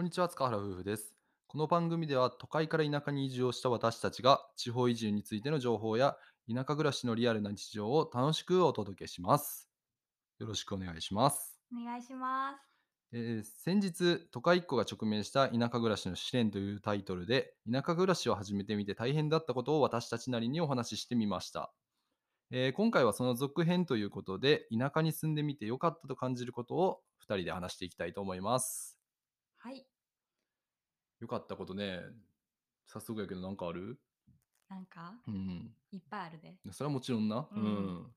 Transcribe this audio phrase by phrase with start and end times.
[0.00, 1.14] こんにちは、塚原夫婦です。
[1.46, 6.16] この番組では都会から田舎に移住をした私たちが地方移住についての情報や
[6.50, 9.68] 田舎暮らしのリアルな日常を楽しくお届けします。
[10.38, 11.60] よろしくお願いします。
[11.70, 12.60] お願いします。
[13.12, 21.74] えー先日、都会っ子が直面した田舎暮らしの試練というタイトルで田舎暮らしを始めてみて大変だったことを私たちなりにお話ししてみました。
[22.50, 28.96] えー今回はその続編ということで田舎に住んでみてよかったと感じることを2人で話していきたいと思います。
[29.62, 29.86] はい。
[31.20, 32.00] よかったことね。
[32.86, 34.00] 早速やけどなんかある？
[34.68, 35.76] なんか、うん。
[35.90, 36.60] いっぱいあるで。
[36.72, 37.50] それはもちろんな。
[37.50, 38.14] ううんん。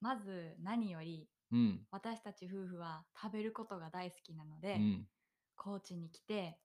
[0.00, 1.88] まず、何より、うん。
[1.90, 5.08] 私たち夫婦は食べることが大好きなので、うん。
[5.56, 6.60] 高知に来て、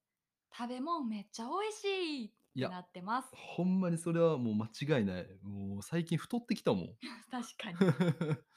[0.56, 3.30] 食べ物めっちゃ美味しいっいやてなってます。
[3.32, 4.68] ほんまにそれはもう間
[5.00, 5.40] 違いない。
[5.42, 6.98] もう最近太ってきたもん。
[7.30, 7.88] 確かに。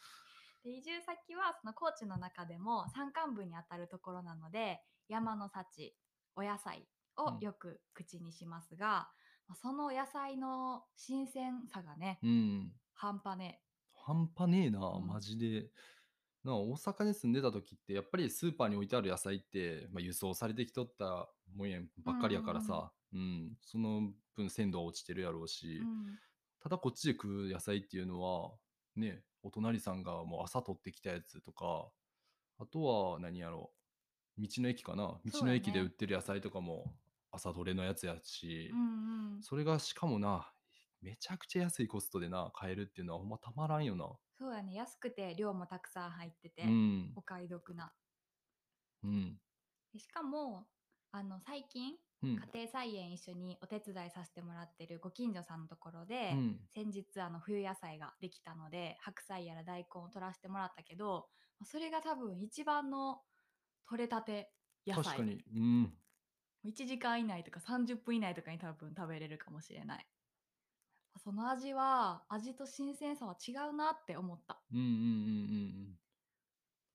[0.65, 5.97] で移住先はその高知の中でも山間部にあたるところなので山の幸
[6.35, 9.09] お野菜をよく口にしますが、
[9.49, 12.73] まあその野菜の新鮮さがね、うん。
[12.95, 13.61] 半端ね
[13.95, 15.07] 半端ねえな、うん。
[15.07, 15.71] マジで。
[16.45, 26.19] なあ大阪に住んでた時ってやっぱりスーパーに置いてある野菜って、まあ、輸送されてきとったもんやばっかりやからさ、うんその分鮮度は落ちてるやろうえ、し、うん、
[26.63, 28.53] ただこっちで食う野菜っていうのは
[28.95, 31.89] ねお隣さんがもう朝取ってきたやつとか
[32.59, 33.77] あとは何やろう
[34.39, 35.19] 道の駅かな。
[35.25, 36.95] 道の駅で売ってる野菜とかも
[37.31, 39.43] 朝取れのやつやし、うんうん。
[39.43, 40.53] それがしかもな
[41.01, 44.07] めちゃくちゃ安いコストでな買えるっていうのはほんまたまらんよな。
[44.39, 47.13] そうやね安くて量もたくさん入ってて、うん。
[47.17, 47.93] お買い得な。
[49.03, 49.41] うん。
[49.93, 50.67] でしかも
[51.13, 52.37] あの最近うん。
[52.53, 56.61] 家庭菜園一緒にお手伝いさせてもらってるご近所さんのところで、うん。
[56.75, 61.29] 先日あの冬野菜ができたので白菜やら大根を取らせてもらったけど
[61.65, 63.23] それが多分一番の
[63.89, 64.53] 取れたて
[64.87, 65.45] 野菜確かに。
[65.55, 65.99] うん
[66.67, 70.07] 1時間以内とか30分以内とかに多分食べれるかもしれない。
[71.17, 74.63] その味は味と新鮮さは違うなって思った。
[74.73, 74.99] うんうんうんうん
[75.81, 75.99] うん。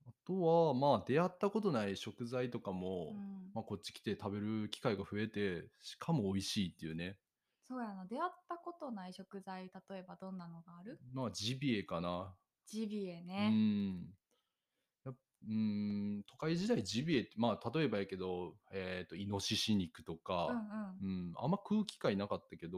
[0.05, 3.53] あとはまあ出会ったことない食材とかも、うん。
[3.53, 7.19] まあ、こっち来て食べる機会が増えてしかも美味しいっていうね。
[7.63, 8.05] そうやな。
[8.05, 11.01] 出会ったことない食材例えばどんなのがある？
[11.11, 12.37] まあジビエかな。
[12.65, 14.15] ジビエうねん。
[15.05, 15.49] やっうん。
[15.49, 15.55] 都
[16.41, 20.49] 会時代ジビエってまあ例えばやけど、えー、とイノシシ肉とうんか、
[21.01, 21.07] うん。
[21.07, 22.77] うんあんま食う機会なかったけど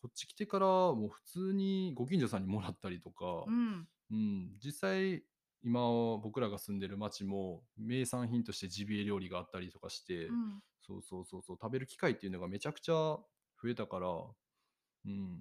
[0.00, 3.88] こっち来てからもう普通にご近所さんにもらったりとか、うん。
[4.10, 5.22] うん、実際
[5.62, 5.80] 今
[6.22, 10.62] 僕らが住んでる町も名産品としてジビエ料理があったりとかして、うん。
[10.88, 15.38] そうそうそうそう食べる機会っていうのがめちゃくちゃ増えたから、うん、なん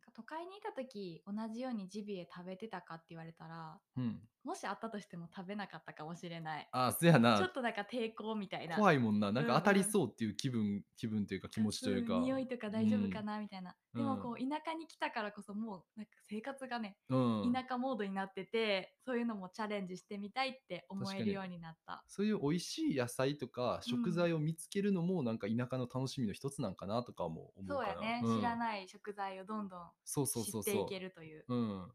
[0.00, 6.68] か都会にいた時同じようにジビエ食べてたかって言われたらうん、もしあったとしても食べなかったかもしれない。
[6.70, 8.76] あそやちょなっとなんか抵抗みたいな。
[8.76, 9.32] 怖いもんな。
[9.32, 12.18] なんか当たりそうっていう気分、気分というか気持ちというか。
[12.18, 14.02] ん匂いとか大丈夫かなみたいな、うん。
[14.02, 17.16] でもこう田舎に来たからこそもうなんか生活がね、う
[17.48, 22.04] ん、田舎モードになっててそういうのもチャレンジしてみたいって思えるようになった。
[22.06, 27.94] そういう美味しい野菜とか食材を見つけるのもなんか田舎の楽しみの一つなんかなとかも思うかな。
[27.94, 28.40] そうやね、うん。
[28.40, 30.60] 知らない食材をどんどんそうそう知そう。
[30.60, 31.44] っていけるという。
[31.48, 31.92] うん。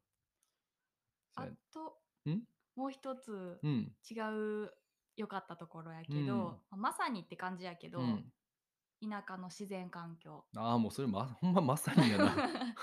[1.35, 2.43] そあうやとん？
[2.75, 3.95] もう一つうん。
[4.09, 4.19] 違
[4.65, 4.73] う
[5.15, 6.79] 良かったところやけど、うん。
[6.79, 8.33] まさにって感じやけど、うん。
[9.01, 10.45] 田舎の自然環境。
[10.57, 12.35] ああもうそれまほんままさにやな。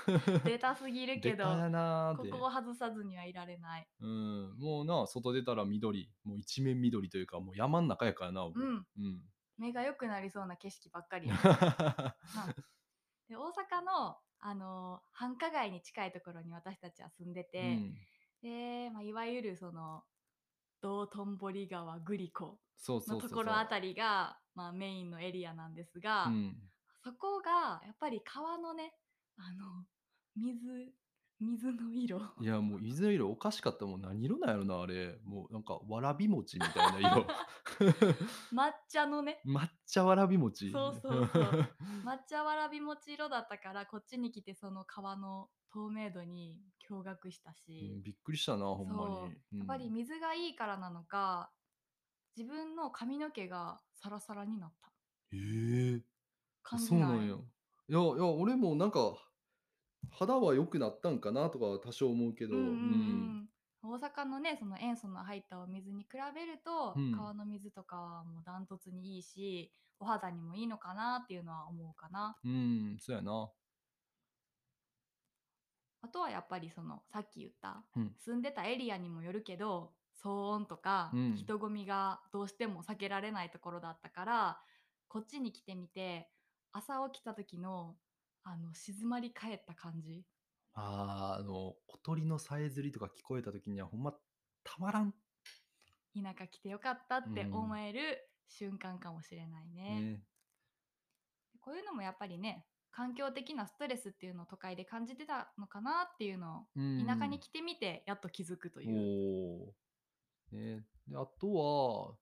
[0.45, 3.87] 出たすぎるけど出たやなーここを外さずにはいられない。
[3.99, 4.55] うん。
[4.59, 8.87] もうな外出たら緑もう一面緑というかもう山ん中やからなもううん。
[8.97, 9.23] うん。
[9.57, 11.35] 目が良くなりそうな景色ばっかりや。
[11.35, 11.41] ね
[12.33, 12.55] まあ
[13.27, 17.85] で大阪の、あの繁華街に近いところに私たちは住んでうて、
[18.43, 20.03] んで、まあ、いわゆるその
[20.81, 23.29] 道頓堀川グリコそうそうそうそう。
[23.29, 26.55] のところあたりが、まあ、メインのエリアなんですが、うん。
[27.03, 28.93] そこがやっぱり川のね
[29.37, 29.85] あの
[30.35, 30.91] 水
[31.39, 32.19] 水の色。
[32.41, 34.01] いやもう水の色おかしかったもん。
[34.01, 35.19] 何色なんやろなあれ。
[35.23, 37.27] もうなんかわらび餅みたいな色。
[38.51, 39.39] 抹茶のね。
[39.45, 40.71] 抹茶わらび餅。
[40.71, 41.51] そうそうそう。
[42.03, 46.59] 抹茶わらび餅色だったからこっちに来てその川の透明度に
[46.89, 51.51] 驚愕したうしん、びっくりしたなほんまに、やっぱりうん水がいいからなのか
[52.35, 54.91] 自分の髪の毛がサラサラになった。
[55.33, 56.01] ええ。
[56.61, 57.35] 感じそうなんいや。
[57.35, 59.15] いやいや俺もなんか
[60.11, 62.55] 肌は良くなったんかなとかは多少思うけど。
[62.55, 63.49] うんうんうん。
[63.83, 67.11] 大阪のねその塩素の入ったお水に比べると、うん。
[67.11, 72.37] 川の水とかはもうダントツにいいしお肌にもいいのかなっていうのは思うかな。
[72.43, 72.55] うん、う
[72.95, 73.49] んそうやな
[76.01, 84.59] あとはやっぱりそのさっき言ったうん住んでたエリアにもよるけど騒音とかうん人混みがどうしても避けられないところだったから
[85.07, 86.29] こっちに来てみて
[86.71, 87.95] 朝起きた時の
[88.43, 90.25] あの静まり返った感じ
[90.73, 94.13] ああ、あの、小鳥のさえずりとか聞こえた時にはほんま
[94.63, 95.13] たまらん。
[96.15, 100.01] 田舎来てよかったってうん思える瞬間かもしれないね。
[100.01, 100.23] ね。
[101.61, 107.05] こういうのもやっぱりね環境的なストレスっていうのを都会で感じてたのかなっていうのをうん。
[107.05, 108.89] 田舎に来てみてやっと気づくという。
[108.89, 109.73] おお。
[110.51, 112.17] ね、で、あとは、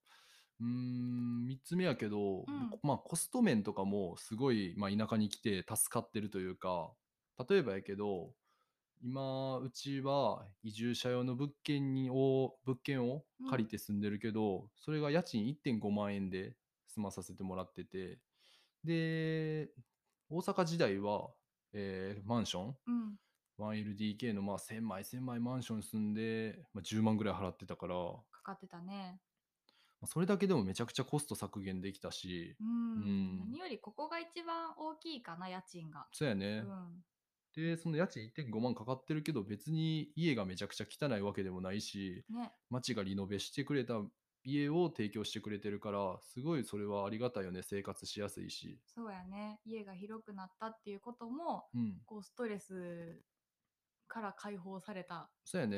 [0.59, 2.79] うーん、3つ目やけど、うん。
[2.83, 6.93] まあ、コスト面とかもすごい、まあ、田舎に来て助かってるというか、
[7.49, 8.33] 例えばやけど、
[9.01, 16.55] 今、うちは移住者用の物件にを物件を借りて住んでるけど、それが家賃1.5万円で
[16.87, 18.19] 住まさせてもらってて、
[18.83, 19.69] で、
[20.35, 21.29] 大阪時代は、
[21.71, 22.75] えーマンション？
[22.87, 23.17] うん、
[23.57, 28.01] 1LDK のまあ1000枚1000枚マンションに住んで、まあ、10万ぐらい払ってたから、ま
[28.31, 29.21] かかってたね。
[30.01, 32.71] あそれだけでもめちゃくちゃコスト削減できたし、うん、う
[33.05, 33.39] ん。
[33.51, 36.01] 何よりここが一番大きいかな家賃が。
[36.01, 36.59] うそうやね。
[36.59, 36.65] ん、
[37.55, 44.01] で、その家賃1.5万かかってるけど、別に家がめちゃくちゃ汚いわけでもないし、ね、町がリノベしてくれた
[44.45, 48.79] 家を提供してくれてるから、すごいそれはありがたいよね、生活しやすいし。
[48.87, 52.05] そうやね家が広くなったっていうこともうん。
[52.05, 53.23] こうストレス
[54.07, 55.31] から解放された。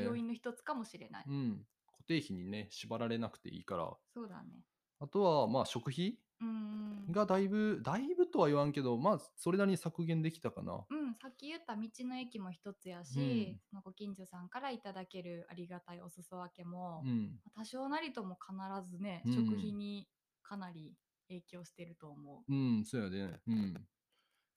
[0.03, 1.25] 要因の一つかもしれない。
[1.27, 1.67] うん。
[1.87, 3.97] 固定費にね、縛られなくていいから。
[4.13, 4.65] そうだね。
[4.99, 10.85] あとは、まあ、食費うんうんがだいぶ、だいぶとは言わんけど、まあ、それなりに削減できたかな。
[10.89, 17.39] うん、さっき言った道の駅も一つやうしん、そのご近所さんからいただけるありがたいお裾分けも、うん。
[17.55, 20.07] 多少なりとも必ずね、うん食費に
[20.43, 20.97] かなり
[21.27, 22.53] 影響してると思う。
[22.53, 23.41] うん、そうやね。
[23.47, 23.87] うん。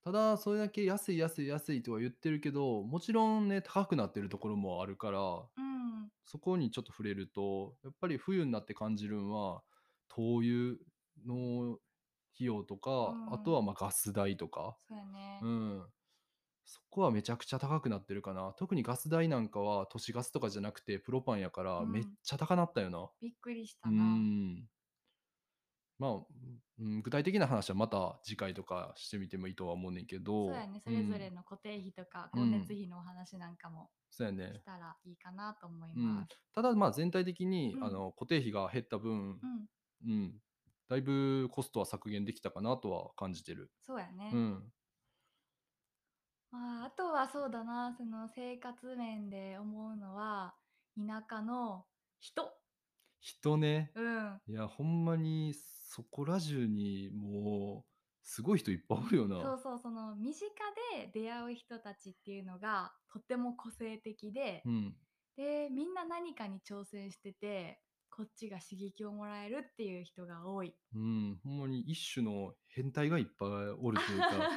[0.02, 5.20] ただ、それだけ安い安い安いとは言ってるけど、もちろんね、高くなってるところもあるから、
[5.56, 9.62] うん、そこにちょっと触れると、やっぱり冬になって感じるんは、
[10.08, 10.76] 灯油
[11.26, 11.78] の
[12.34, 15.40] 費用とか、うんあとはまあガス代とか、そうやね。
[15.42, 15.86] うん。
[16.64, 18.54] そこはめちゃくちゃ高くなってるかな。
[18.56, 23.10] 特にガス代なんかは都市ガスとかじゃなくてプロパンやからうんめっちゃ高なったよな。
[23.20, 24.04] びっくりしたうな。
[24.04, 24.68] ん。
[25.98, 26.10] まあ、
[26.78, 30.46] うん、具体的な話はまた次回とかしてみてもいいとは思うねんけど。
[30.46, 34.62] そうやね、それぞれうんの固定費とかうん光熱費のお話なんかもしそうやね。
[34.64, 39.68] たらいいかなと思いうんます。、ただまあ全体的に、うんあの固定費が減った分、うん、
[40.06, 40.40] うん、
[40.90, 43.72] だいぶコストは削減できたかなとは感じてる。
[43.82, 44.32] そうやね。
[44.32, 44.72] うん。
[46.52, 50.56] まあ、あとはそうだな、その生活面で思うのは、
[50.96, 51.86] 田舎の
[52.20, 52.60] 人。
[53.20, 53.94] 人ね。
[53.94, 54.40] うん。
[54.46, 57.90] いや、ほんまにそこら中にもう、
[58.22, 59.36] すごい人いっぱいおるよな。
[59.40, 60.48] そうそう、その身近
[60.94, 64.96] で出会う人たちっていうのがとっても個性的で、うん。
[65.36, 70.74] で、みんな何かに挑戦してて、こっちが刺激をもらえるっていう人が多い。
[70.94, 71.38] うん。
[71.42, 74.50] ほんまに一種の変態がいっぱいおるというか、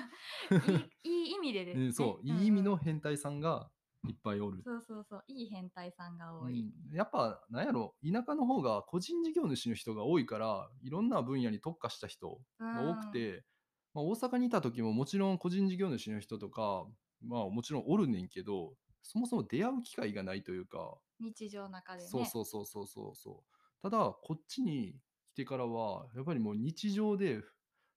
[1.03, 1.85] いいいい意味でですね。
[1.85, 3.69] うん、そう、んんいい意味の変態さんが
[4.07, 4.61] いっぱいおる。
[4.63, 6.61] そうそうそう、いい変態さんが多い。
[6.61, 13.45] うん、やっぱなんやろ田舎の方が個人事業主の人が多いからいろんな分野に特化した人が多くて、
[13.93, 16.85] まあ、大阪にいた時ももちろん個人事業主の人とか、
[17.21, 18.73] まあ、もちろんおるねんけど
[19.03, 22.09] そもそも出会う機会がないというか、日常の中でね。
[22.09, 24.99] そうそうそうそうそうそうただこっちに
[25.31, 27.41] 来てからはやっぱりもう日常で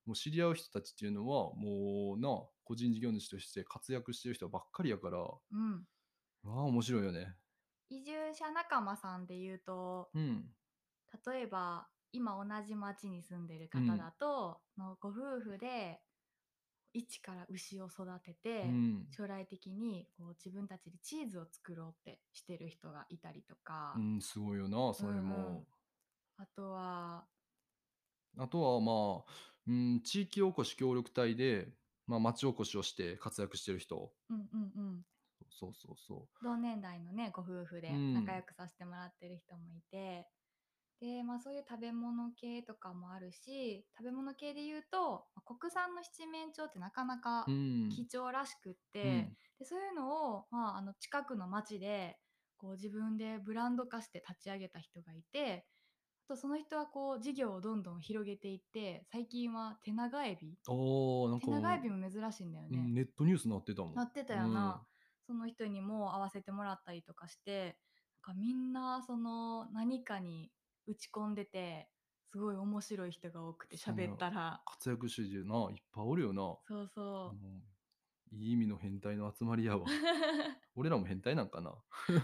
[0.04, 2.28] もう知り合う人たちっていうのはもうな
[2.64, 5.18] 個人事業主として活躍してる人ばっかりやから
[5.50, 5.86] うん。
[6.44, 7.36] ああ面白いよね。
[7.88, 10.56] 移住者仲間さんで言うと、うん
[11.26, 16.00] 例えば今同じ町に住んでる方だと、のご夫婦で
[16.96, 19.06] 一から牛を育てて、うん。
[19.10, 25.36] 将来的にこう自分たちでチーズを作ろうってしてる人がいたりとか、うん、すごいよな、それも。
[25.36, 25.66] うんうん。
[26.38, 27.24] あとは
[28.38, 29.32] あとはまあ、
[29.66, 31.68] うん、地域おこし協力隊で、
[32.06, 34.12] まあ、町おこしをして活躍してる人。
[34.30, 35.02] うんうんうん。
[35.50, 38.14] そうそうそ同年代のねご夫婦でうん。
[38.14, 40.26] 仲良くさせてもらってる人もいて、
[41.00, 47.44] でまあそういう食べ物系とかもあるし食べ物系で言うとまあ国産の七面鳥ってなかなか。
[47.90, 52.18] 貴重らしくって、うんでそういうのを、まあ、あの近くの町で
[52.58, 55.64] こう自分でブランド化して立ち上げた人がいて
[56.28, 62.78] あとその人はこう事業をどんどん広げていって最近は手長エビおーなんか手長エビも珍しいんだよね。
[62.78, 63.94] うんネットニュースなってたもん。
[63.94, 64.82] なってたよな、
[65.26, 67.78] その人にも会わせてもらったりとかして
[68.26, 70.50] なんかみんなその何かに
[70.86, 71.90] 打ち込んでて
[72.32, 76.42] すごい面白い人が多くて喋ったら活躍してるな、いっぱいおるよな。
[76.68, 77.62] そうそううん
[78.32, 79.86] いい意味の変態の集まりやわ。
[80.76, 81.72] 俺らも変態なんかな？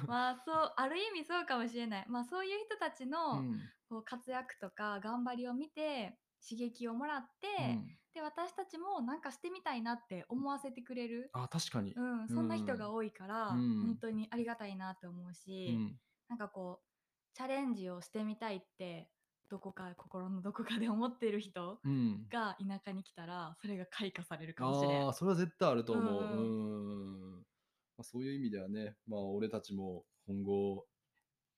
[0.07, 2.07] まあそうある意味そうかもしれない。
[2.09, 3.73] まあそういう人たちうのん。
[3.89, 7.97] こう活躍とか頑張りを見て刺激をもらって、うん。
[8.15, 11.95] で私たちもなんかしてみたいなって思わせてくれる、あ、確かに。
[11.95, 15.35] うん、そんな人が多いから、うん本当にありがたいなって思う
[15.67, 15.99] うし、ん。
[16.29, 16.87] なんかこう
[17.35, 19.09] チャレンジをしてみたいって
[19.49, 22.27] どこか心のどこかで思っている人うん。
[22.31, 25.13] が田舎に来たらそれが開花されるかもしれんああ、。
[25.13, 26.23] それは絶対あると思う。
[26.23, 27.39] ううんん。
[27.39, 27.45] ま
[28.01, 30.87] あ、そういう意味ではね、まあ、俺たちも今後、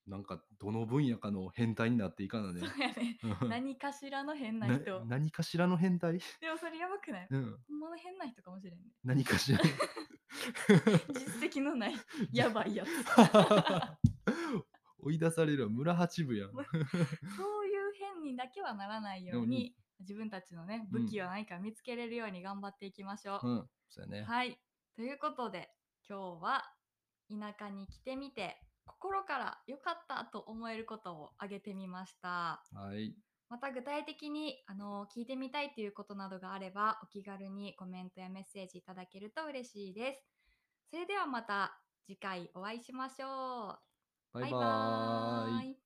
[0.07, 2.59] なんか、どの分野かの変態になっていかなね。
[2.59, 3.17] そうやね。
[3.41, 5.03] うん何かしらの変なな人。
[5.05, 6.19] 何かしらの変態？
[6.41, 7.27] でもそれやばくない？
[7.31, 7.43] うん。
[7.67, 8.85] ほんまの変な人かもしれんね。
[9.03, 9.59] 何かしら？
[11.13, 11.93] 実績のない
[12.31, 12.89] やばいやつ。
[15.05, 16.49] 追い出されるわ村八部やん。
[16.51, 23.47] そういう変にだけはならないようにに自分たちのねうん武器は何か見つけれるように頑張っていきましょう。
[23.47, 23.69] うん。
[23.87, 24.23] そうやね。
[24.23, 24.59] はい。
[24.95, 25.69] ということで
[26.09, 26.75] 今日は
[27.29, 32.63] 田舎に来てみて心から良かったと思えることを挙げてみました。
[32.73, 33.15] はい。
[33.47, 40.25] また具体的にあの聞いてみたいということなどがあればお気軽にコメントやメッセージいただけると嬉しいです。
[40.89, 43.84] それではまた次回お会いしましょう。
[44.35, 45.71] バイバーイ。
[45.71, 45.84] イ